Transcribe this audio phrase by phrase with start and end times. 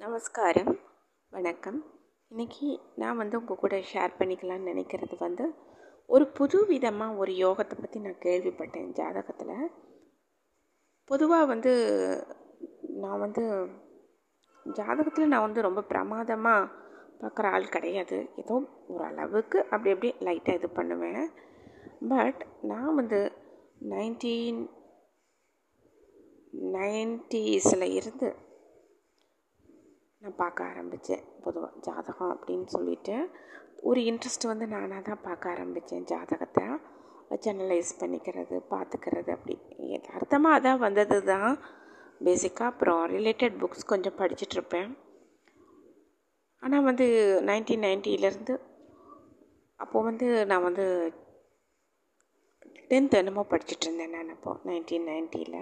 [0.00, 0.74] நமஸ்காரம்.
[1.32, 1.78] வணக்கம்.
[2.30, 5.44] இன்றைக்கி நான் வந்து உங்கள் கூட ஷேர் பண்ணிக்கலாம்னு நினைக்கிறது வந்து
[6.08, 9.70] ஒரு புது விதமாக ஒரு யோகத்தை பற்றி நான் கேள்விப்பட்டேன் ஜாதகத்தில்.
[11.10, 11.72] பொதுவாக வந்து
[12.96, 13.44] நான் வந்து
[14.66, 16.70] ஜாதகத்தில் நான் வந்து ரொம்ப பிரமாதமாக
[17.20, 18.18] பார்க்குற ஆள் கிடையாது.
[18.36, 18.56] ஏதோ
[18.86, 21.26] ஓரளவுக்கு அப்படி அப்படி லைட்டாக இது பண்ணுவேன்.
[22.08, 23.20] பட் நான் வந்து
[23.94, 24.62] நைன்டீன்
[26.74, 28.28] நைன்டீஸில் இருந்து
[30.22, 31.24] நான் பார்க்க ஆரம்பித்தேன்.
[31.44, 33.16] பொதுவாக ஜாதகம் அப்படின்னு சொல்லிட்டு.
[33.82, 36.64] ஒரு இன்ட்ரெஸ்ட் வந்து நானாக தான் பார்க்க ஆரம்பித்தேன் ஜாதகத்தை.
[37.30, 39.54] வச்சு அனலைஸ் பண்ணிக்கிறது பார்த்துக்கிறது அப்படி.
[39.88, 41.50] யதார்த்தமாக அதான் வந்தது தான்.
[42.20, 44.90] பேசிக்காக அப்புறம் ரிலேட்டட் புக்ஸ் கொஞ்சம் படிச்சுட்ருப்பேன்
[46.62, 47.06] ஆனால் வந்து
[47.48, 48.54] நைன்டீன் நைன்ட்டிலேருந்து
[49.80, 50.84] அப்போது வந்து நான் வந்து
[52.90, 55.60] டென்த் என்னமோ படிச்சுட்டு இருந்தேன் நான் அப்போது நைன்டீன் நைன்ட்டியில்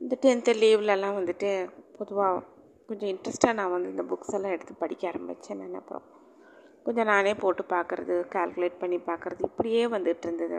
[0.00, 1.50] இந்த டென்த்து லீவ்லலாம் வந்துட்டு
[1.98, 2.44] பொதுவாக
[2.88, 6.06] கொஞ்சம் இன்ட்ரெஸ்ட்டாக நான் வந்து இந்த புக்ஸ் எல்லாம் எடுத்து படிக்க ஆரம்பித்தேன் நான் அப்புறம்
[6.82, 10.58] கொஞ்சம் நானே போட்டு பார்க்குறது கால்குலேட் பண்ணி பார்க்குறது இப்படியே வந்துட்டு இருந்தது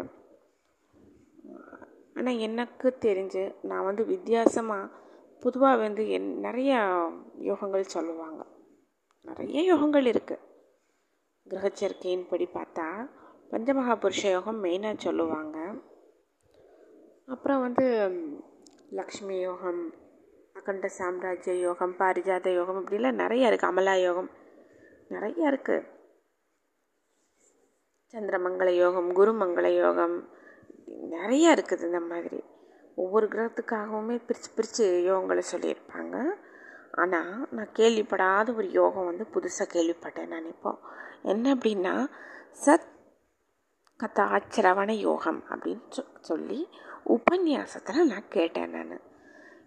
[2.15, 4.93] ஆனால் எனக்கு தெரிஞ்சு நான் வந்து வித்தியாசமாக
[5.39, 6.79] பொதுவாக வந்து என் நிறையா
[7.49, 8.41] யோகங்கள் சொல்லுவாங்க.
[9.25, 10.45] நிறைய யோகங்கள் இருக்குது
[11.47, 12.87] கிரகச்சேர்க்கையின் படி பார்த்தா
[13.51, 15.57] பஞ்சமகா புருஷ யோகம் மெயினாக சொல்லுவாங்க.
[17.25, 17.85] அப்புறம் வந்து
[18.89, 19.81] லக்ஷ்மி யோகம்
[20.67, 24.27] அகண்ட சாம்ராஜ்ய யோகம் பாரிஜாத யோகம் இப்படிலாம் நிறைய இருக்குது அமலா யோகம்
[25.07, 25.85] நிறைய இருக்குது
[28.13, 30.17] சந்திரமங்கல யோகம் குருமங்கள யோகம்
[31.13, 32.39] நிறையா இருக்குது இந்த மாதிரி.
[32.95, 36.15] ஒவ்வொரு கிரகத்துக்காகவுமே பிரித்து பிரித்து யோகங்களை சொல்லியிருப்பாங்க.
[36.91, 40.73] ஆனால் நான் கேள்விப்படாத ஒரு யோகம் வந்து புதுசாக கேள்விப்பட்டேன் நான் இப்போ.
[41.23, 41.95] என்ன அப்படின்னா
[42.65, 42.93] சத்
[43.99, 46.61] கதாச்சிரவண யோகம் அப்படின்னு சொல்லி
[47.17, 49.05] உபன்யாசத்தில் நான் கேட்டேன் நான்.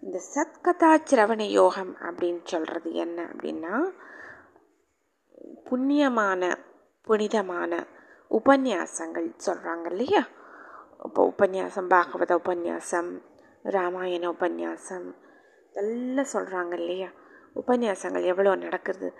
[0.02, 3.72] இந்த சத்கதா சிரவண யோகம் அப்படின்னு சொல்கிறது என்ன அப்படின்னா
[5.66, 6.42] புண்ணியமான
[7.06, 7.72] புனிதமான
[8.30, 10.22] உபன்யாசங்கள் சொல்கிறாங்க இல்லையா?
[11.04, 13.10] இப்போ உபன்யாசம் பாகவத உபன்யாசம்
[13.64, 15.14] ராமாயண உபன்யாசம்
[15.70, 17.10] இதெல்லாம் சொல்கிறாங்க இல்லையா?
[17.54, 19.14] உபன்யாசங்கள் எவ்வளோ நடக்கிறது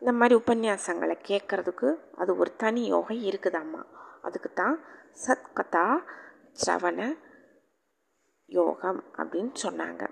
[0.00, 3.82] இந்த மாதிரி உபன்யாசங்களை கேட்குறதுக்கு அது ஒரு தனி யோகம் இருக்குதாம்மா?
[4.22, 4.78] அதுக்கு தான்
[5.26, 5.86] சத்கதா
[6.52, 7.00] சிரவண
[8.46, 10.04] யோகம் அப்படின்னு சொன்னாங்க.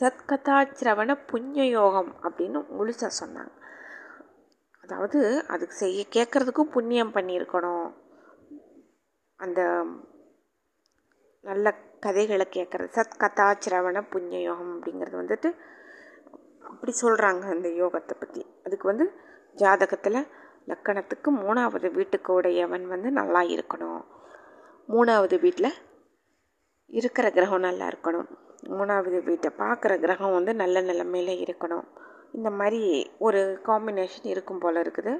[0.00, 3.52] சத்கதா சிரவண புண்ணிய யோகம் அப்படின்னு முழுசாக சொன்னாங்க.
[4.84, 7.88] அதாவது அதுக்கு செய்ய கேட்குறதுக்கும் புண்ணியம் பண்ணியிருக்கணும்.
[9.40, 9.60] அந்த
[11.44, 11.66] நல்ல
[12.00, 15.48] கதைகளை கேட்குறது சத்கதாச்சிரவண புண்ணிய யோகம் அப்படிங்கிறது வந்துட்டு
[16.70, 19.06] அப்படி சொல்கிறாங்க அந்த யோகத்தை பற்றி அதுக்கு வந்து
[19.56, 20.20] ஜாதகத்தில்
[20.70, 24.02] லக்கணத்துக்கு மூணாவது வீட்டுக்கு உடையவன் வந்து நல்லா இருக்கணும்.
[24.88, 25.78] மூணாவது வீட்டில்
[26.98, 28.28] இருக்கிற கிரகம் நல்லா இருக்கணும்.
[28.78, 31.86] மூணாவது வீட்டை பார்க்குற கிரகம் வந்து நல்ல நிலைமையில் இருக்கணும்.
[32.36, 32.80] இந்த மாதிரி
[33.26, 35.12] ஒரு காம்பினேஷன் இருக்கும் போல் இருக்குது.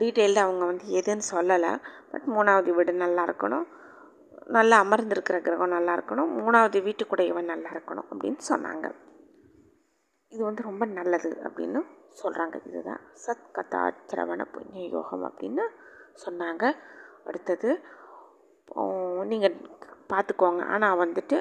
[0.00, 1.72] டீட்டெயில்டு அவங்க வந்து எதுன்னு சொல்லலை.
[2.12, 3.66] பட் மூணாவது வீடு நல்லா இருக்கணும்.
[4.56, 6.30] நல்லா அமர்ந்திருக்கிற கிரகம் நல்லா இருக்கணும்.
[6.40, 8.86] மூணாவது வீட்டுக்குடையவன் நல்லா இருக்கணும் அப்படின்னு சொன்னாங்க.
[10.32, 11.80] இது வந்து ரொம்ப நல்லது அப்படின்னு
[12.22, 15.64] சொல்கிறாங்க இதுதான் சத் கதாச்சிரவண புண்ணிய யோகம் அப்படின்னு
[16.24, 16.64] சொன்னாங்க.
[17.28, 17.70] அடுத்தது
[19.32, 19.56] நீங்கள்
[20.12, 20.62] பார்த்துக்கோங்க.
[20.74, 21.38] ஆனால் வந்துட்டு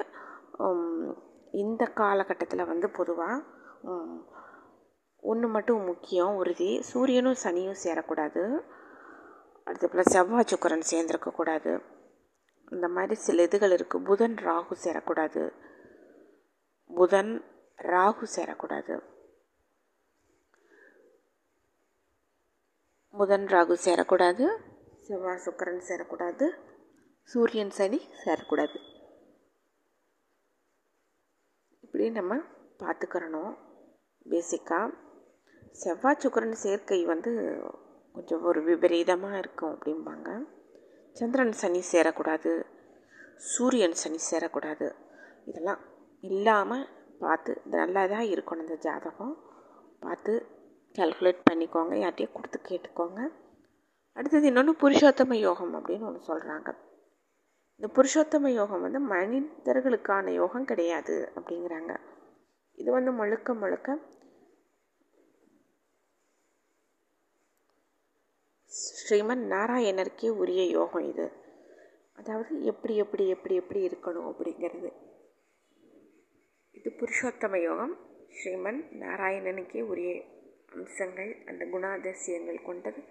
[1.63, 3.35] இந்த காலகட்டத்தில் வந்து பொதுவாக
[5.31, 6.71] ஒன்று மட்டும் முக்கியம் உறுதி.
[6.89, 8.43] சூரியனும் சனியும் சேரக்கூடாது.
[9.67, 11.71] அடுத்த போல் செவ்வாய் சுக்கரன் சேர்ந்துருக்கக்கூடாது
[12.75, 15.43] இந்த மாதிரி சில இதுகள் இருக்குது புதன் ராகு சேரக்கூடாது.
[16.89, 17.33] புதன்
[17.91, 18.95] ராகு சேரக்கூடாது.
[23.19, 24.45] புதன் ராகு சேரக்கூடாது.
[25.07, 26.47] செவ்வாய் சுக்கரன் சேரக்கூடாது.
[27.31, 28.77] சூரியன் சனி சேரக்கூடாது.
[31.83, 32.35] இப்படி நம்ம
[32.81, 33.53] பார்த்துக்கிறணும்.
[34.31, 34.93] பேசிக்காக
[35.81, 37.31] செவ்வாய் சுக்கரன் சேர்க்கை வந்து
[38.15, 40.29] கொஞ்சம் ஒரு விபரீதமாக இருக்கும் அப்படிம்பாங்க.
[41.15, 42.53] சந்திரன் சனி சேரக்கூடாது.
[43.51, 44.87] சூரியன் சனி சேரக்கூடாது.
[45.45, 45.83] இதெல்லாம்
[46.19, 46.87] இல்லாமல்
[47.19, 49.35] பார்த்து நல்லா தான் இருக்கணும் இந்த ஜாதகம்.
[49.99, 50.33] பார்த்து
[50.97, 51.95] கால்குலேட் பண்ணிக்கோங்க.
[52.05, 53.21] யார்ட்டையும் கொடுத்து கேட்டுக்கோங்க.
[54.17, 56.69] அடுத்தது இன்னொன்று புருஷோத்தம யோகம் அப்படின்னு ஒன்று சொல்கிறாங்க
[57.79, 61.97] இந்த புருஷோத்தம யோகம் வந்து மனிதர்களுக்கான யோகம் கிடையாது அப்படிங்கிறாங்க.
[62.75, 63.97] இது வந்து முழுக்க முழுக்க
[69.09, 71.31] ஸ்ரீமன் நாராயணருக்கே உரிய யோகம் இது.
[72.13, 74.93] அதாவது எப்படி எப்படி எப்படி எப்படி இருக்கணும் அப்படிங்கிறது.
[76.71, 77.97] இது புருஷோத்தம யோகம்.
[78.27, 80.23] ஸ்ரீமன் நாராயணனுக்கே உரிய
[80.71, 83.03] அம்சங்கள் அந்த குணாதிசயங்கள் கொண்டது.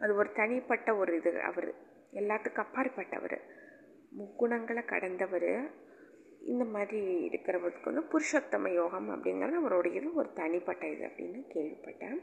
[0.00, 1.42] அது ஒரு தனிப்பட்ட ஒரு இது.
[1.42, 1.74] அவர்
[2.12, 3.40] எல்லாத்துக்கும் அப்பாற்பட்டவர்.
[4.12, 5.52] முக்குணங்களை கடந்தவர்.
[6.52, 12.18] இந்த மாதிரி இருக்கிறவருக்கு வந்து புருஷோத்தம யோகம் அப்படிங்கிறது அவருடைய இது ஒரு தனிப்பட்ட இது அப்படின்னு கேள்விப்பட்டேன்.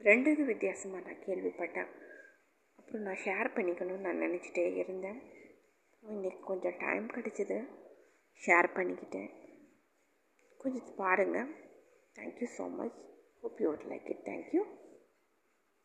[0.00, 1.90] ரெண்டு இது வித்தியாசமாக நான் கேள்விப்பட்டேன்.
[2.78, 5.20] அப்புறம் நான் ஷேர் பண்ணிக்கணும்னு நான் நினச்சிட்டே இருந்தேன்.
[6.02, 7.58] இன்றைக்கி கொஞ்சம் டைம் கிடச்சிது.
[8.42, 9.30] ஷேர் பண்ணிக்கிட்டேன்.
[10.56, 11.50] கொஞ்சம் பாருங்கள்
[12.18, 12.98] thank you so much
[13.42, 14.62] hope you like it thank you